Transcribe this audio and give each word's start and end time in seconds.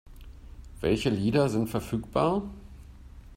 Welche 0.79 1.11
Lieder 1.11 1.47
sind 1.47 1.69
verfügbar? 1.69 2.41